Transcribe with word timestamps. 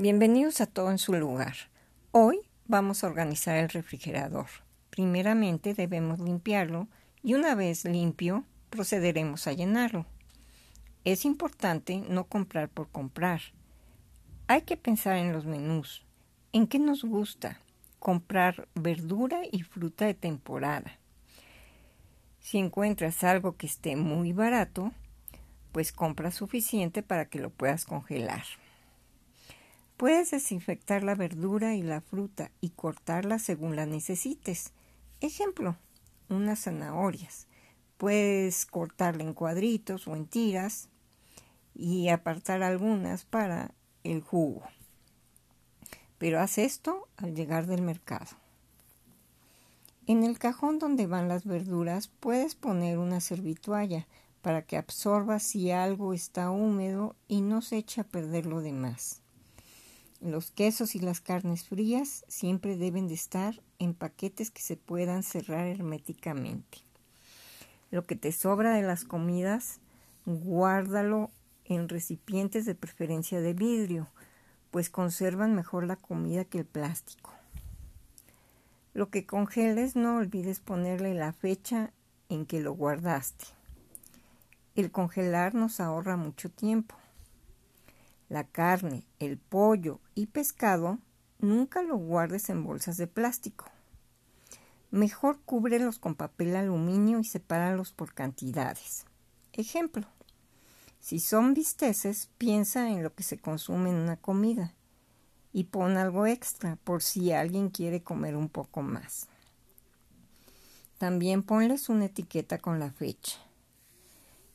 Bienvenidos 0.00 0.62
a 0.62 0.66
todo 0.66 0.90
en 0.90 0.96
su 0.96 1.12
lugar. 1.12 1.54
Hoy 2.10 2.38
vamos 2.66 3.04
a 3.04 3.06
organizar 3.06 3.58
el 3.58 3.68
refrigerador. 3.68 4.46
Primeramente 4.88 5.74
debemos 5.74 6.20
limpiarlo 6.20 6.88
y 7.22 7.34
una 7.34 7.54
vez 7.54 7.84
limpio 7.84 8.46
procederemos 8.70 9.46
a 9.46 9.52
llenarlo. 9.52 10.06
Es 11.04 11.26
importante 11.26 12.02
no 12.08 12.24
comprar 12.24 12.70
por 12.70 12.88
comprar. 12.88 13.42
Hay 14.46 14.62
que 14.62 14.78
pensar 14.78 15.18
en 15.18 15.34
los 15.34 15.44
menús, 15.44 16.06
en 16.54 16.66
qué 16.66 16.78
nos 16.78 17.04
gusta, 17.04 17.60
comprar 17.98 18.68
verdura 18.74 19.42
y 19.52 19.64
fruta 19.64 20.06
de 20.06 20.14
temporada. 20.14 20.98
Si 22.38 22.56
encuentras 22.56 23.22
algo 23.22 23.58
que 23.58 23.66
esté 23.66 23.96
muy 23.96 24.32
barato, 24.32 24.92
pues 25.72 25.92
compra 25.92 26.30
suficiente 26.30 27.02
para 27.02 27.26
que 27.26 27.38
lo 27.38 27.50
puedas 27.50 27.84
congelar. 27.84 28.44
Puedes 30.00 30.30
desinfectar 30.30 31.02
la 31.02 31.14
verdura 31.14 31.74
y 31.74 31.82
la 31.82 32.00
fruta 32.00 32.50
y 32.62 32.70
cortarla 32.70 33.38
según 33.38 33.76
la 33.76 33.84
necesites. 33.84 34.72
Ejemplo, 35.20 35.76
unas 36.30 36.60
zanahorias. 36.60 37.48
Puedes 37.98 38.64
cortarla 38.64 39.24
en 39.24 39.34
cuadritos 39.34 40.08
o 40.08 40.16
en 40.16 40.24
tiras 40.24 40.88
y 41.74 42.08
apartar 42.08 42.62
algunas 42.62 43.26
para 43.26 43.74
el 44.02 44.22
jugo. 44.22 44.62
Pero 46.16 46.40
haz 46.40 46.56
esto 46.56 47.06
al 47.18 47.34
llegar 47.34 47.66
del 47.66 47.82
mercado. 47.82 48.38
En 50.06 50.24
el 50.24 50.38
cajón 50.38 50.78
donde 50.78 51.08
van 51.08 51.28
las 51.28 51.44
verduras 51.44 52.08
puedes 52.08 52.54
poner 52.54 52.96
una 52.96 53.20
servitualla 53.20 54.06
para 54.40 54.62
que 54.62 54.78
absorba 54.78 55.40
si 55.40 55.70
algo 55.70 56.14
está 56.14 56.50
húmedo 56.50 57.16
y 57.28 57.42
no 57.42 57.60
se 57.60 57.76
eche 57.76 58.00
a 58.00 58.04
perder 58.04 58.46
lo 58.46 58.62
demás. 58.62 59.19
Los 60.20 60.50
quesos 60.50 60.94
y 60.94 61.00
las 61.00 61.20
carnes 61.20 61.64
frías 61.64 62.26
siempre 62.28 62.76
deben 62.76 63.08
de 63.08 63.14
estar 63.14 63.62
en 63.78 63.94
paquetes 63.94 64.50
que 64.50 64.60
se 64.60 64.76
puedan 64.76 65.22
cerrar 65.22 65.66
herméticamente. 65.66 66.78
Lo 67.90 68.06
que 68.06 68.16
te 68.16 68.30
sobra 68.30 68.74
de 68.74 68.82
las 68.82 69.04
comidas, 69.04 69.80
guárdalo 70.26 71.30
en 71.64 71.88
recipientes 71.88 72.66
de 72.66 72.74
preferencia 72.74 73.40
de 73.40 73.54
vidrio, 73.54 74.08
pues 74.70 74.90
conservan 74.90 75.54
mejor 75.54 75.86
la 75.86 75.96
comida 75.96 76.44
que 76.44 76.58
el 76.58 76.66
plástico. 76.66 77.32
Lo 78.92 79.08
que 79.08 79.24
congeles 79.24 79.96
no 79.96 80.16
olvides 80.16 80.60
ponerle 80.60 81.14
la 81.14 81.32
fecha 81.32 81.92
en 82.28 82.44
que 82.44 82.60
lo 82.60 82.74
guardaste. 82.74 83.46
El 84.74 84.90
congelar 84.90 85.54
nos 85.54 85.80
ahorra 85.80 86.16
mucho 86.16 86.50
tiempo. 86.50 86.94
La 88.30 88.44
carne, 88.44 89.04
el 89.18 89.38
pollo 89.38 89.98
y 90.14 90.26
pescado 90.26 90.98
nunca 91.40 91.82
lo 91.82 91.96
guardes 91.96 92.48
en 92.48 92.62
bolsas 92.62 92.96
de 92.96 93.08
plástico. 93.08 93.66
Mejor 94.92 95.40
cúbrelos 95.44 95.98
con 95.98 96.14
papel 96.14 96.54
aluminio 96.54 97.18
y 97.18 97.24
sepáralos 97.24 97.90
por 97.90 98.14
cantidades. 98.14 99.04
Ejemplo. 99.52 100.06
Si 101.00 101.18
son 101.18 101.54
bisteces, 101.54 102.28
piensa 102.38 102.88
en 102.90 103.02
lo 103.02 103.12
que 103.16 103.24
se 103.24 103.36
consume 103.36 103.90
en 103.90 103.96
una 103.96 104.16
comida 104.16 104.74
y 105.52 105.64
pon 105.64 105.96
algo 105.96 106.24
extra 106.24 106.76
por 106.84 107.02
si 107.02 107.32
alguien 107.32 107.68
quiere 107.68 108.04
comer 108.04 108.36
un 108.36 108.48
poco 108.48 108.80
más. 108.80 109.26
También 110.98 111.42
ponles 111.42 111.88
una 111.88 112.04
etiqueta 112.04 112.58
con 112.58 112.78
la 112.78 112.92
fecha. 112.92 113.40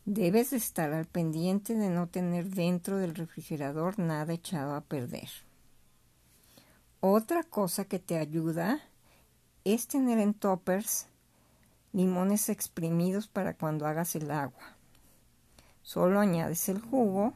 Debes 0.07 0.53
estar 0.53 0.93
al 0.93 1.05
pendiente 1.05 1.73
de 1.73 1.89
no 1.89 2.05
tener 2.05 2.51
dentro 2.51 2.99
del 2.99 3.15
refrigerador 3.15 3.97
nada 3.97 4.33
echado 4.33 4.75
a 4.75 4.81
perder. 4.81 5.29
Otra 6.99 7.41
cosa 7.41 7.85
que 7.85 7.97
te 7.97 8.19
ayuda 8.19 8.81
es 9.63 9.87
tener 9.87 10.19
en 10.19 10.35
toppers 10.35 11.07
limones 11.91 12.49
exprimidos 12.49 13.27
para 13.27 13.55
cuando 13.55 13.87
hagas 13.87 14.15
el 14.15 14.29
agua. 14.29 14.77
Solo 15.81 16.19
añades 16.19 16.69
el 16.69 16.79
jugo 16.79 17.33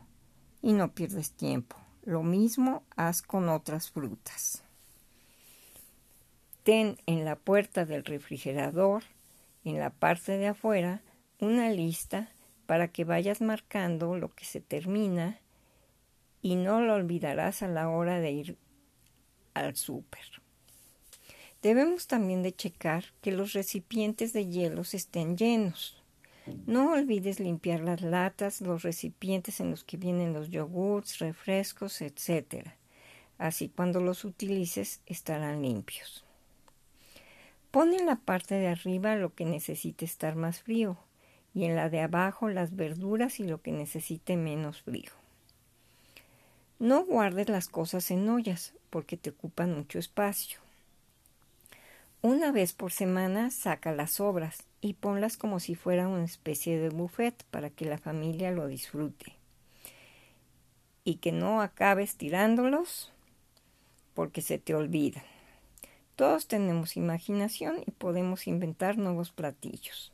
y 0.61 0.73
no 0.73 0.91
pierdes 0.91 1.31
tiempo. 1.31 1.75
Lo 2.03 2.21
mismo 2.21 2.83
haz 2.95 3.23
con 3.23 3.49
otras 3.49 3.89
frutas. 3.89 4.61
Ten 6.61 6.99
en 7.07 7.25
la 7.25 7.35
puerta 7.35 7.85
del 7.85 8.05
refrigerador, 8.05 9.01
en 9.63 9.79
la 9.79 9.89
parte 9.89 10.37
de 10.37 10.49
afuera, 10.49 11.01
una 11.39 11.71
lista 11.71 12.29
para 12.69 12.89
que 12.89 13.03
vayas 13.03 13.41
marcando 13.41 14.15
lo 14.15 14.29
que 14.29 14.45
se 14.45 14.61
termina 14.61 15.39
y 16.43 16.53
no 16.53 16.81
lo 16.81 16.93
olvidarás 16.93 17.63
a 17.63 17.67
la 17.67 17.89
hora 17.89 18.19
de 18.19 18.29
ir 18.29 18.57
al 19.55 19.75
súper. 19.75 20.21
Debemos 21.63 22.05
también 22.05 22.43
de 22.43 22.55
checar 22.55 23.05
que 23.23 23.31
los 23.31 23.53
recipientes 23.53 24.33
de 24.33 24.49
hielos 24.49 24.93
estén 24.93 25.35
llenos. 25.35 26.03
No 26.67 26.91
olvides 26.91 27.39
limpiar 27.39 27.79
las 27.79 28.01
latas, 28.03 28.61
los 28.61 28.83
recipientes 28.83 29.59
en 29.59 29.71
los 29.71 29.83
que 29.83 29.97
vienen 29.97 30.33
los 30.33 30.51
yogurts, 30.51 31.17
refrescos, 31.17 32.03
etc. 32.03 32.67
Así 33.39 33.69
cuando 33.69 33.99
los 33.99 34.23
utilices 34.25 35.01
estarán 35.07 35.63
limpios. 35.63 36.23
Pon 37.71 37.95
en 37.95 38.05
la 38.05 38.17
parte 38.17 38.53
de 38.53 38.67
arriba 38.67 39.15
lo 39.15 39.33
que 39.33 39.45
necesite 39.45 40.05
estar 40.05 40.35
más 40.35 40.61
frío 40.61 40.99
y 41.53 41.65
en 41.65 41.75
la 41.75 41.89
de 41.89 42.01
abajo 42.01 42.49
las 42.49 42.75
verduras 42.75 43.39
y 43.39 43.43
lo 43.43 43.61
que 43.61 43.71
necesite 43.71 44.37
menos 44.37 44.81
frío. 44.81 45.11
No 46.79 47.03
guardes 47.03 47.49
las 47.49 47.67
cosas 47.67 48.09
en 48.11 48.29
ollas 48.29 48.73
porque 48.89 49.17
te 49.17 49.31
ocupan 49.31 49.75
mucho 49.75 49.99
espacio. 49.99 50.59
Una 52.21 52.51
vez 52.51 52.73
por 52.73 52.91
semana 52.91 53.49
saca 53.49 53.91
las 53.91 54.11
sobras 54.11 54.63
y 54.81 54.93
ponlas 54.93 55.37
como 55.37 55.59
si 55.59 55.75
fuera 55.75 56.07
una 56.07 56.25
especie 56.25 56.77
de 56.77 56.89
buffet 56.89 57.43
para 57.45 57.69
que 57.69 57.85
la 57.85 57.97
familia 57.97 58.51
lo 58.51 58.67
disfrute. 58.67 59.35
Y 61.03 61.15
que 61.15 61.31
no 61.31 61.61
acabes 61.61 62.15
tirándolos 62.15 63.11
porque 64.13 64.41
se 64.41 64.57
te 64.57 64.75
olvidan. 64.75 65.23
Todos 66.15 66.47
tenemos 66.47 66.97
imaginación 66.97 67.81
y 67.85 67.91
podemos 67.91 68.47
inventar 68.47 68.97
nuevos 68.97 69.31
platillos. 69.31 70.11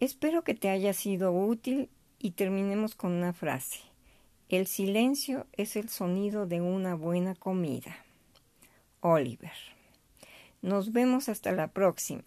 Espero 0.00 0.42
que 0.44 0.54
te 0.54 0.70
haya 0.70 0.94
sido 0.94 1.30
útil 1.30 1.90
y 2.18 2.30
terminemos 2.30 2.94
con 2.94 3.12
una 3.12 3.34
frase. 3.34 3.80
El 4.48 4.66
silencio 4.66 5.46
es 5.52 5.76
el 5.76 5.90
sonido 5.90 6.46
de 6.46 6.62
una 6.62 6.94
buena 6.94 7.34
comida. 7.34 7.98
Oliver. 9.00 9.52
Nos 10.62 10.92
vemos 10.92 11.28
hasta 11.28 11.52
la 11.52 11.68
próxima. 11.68 12.24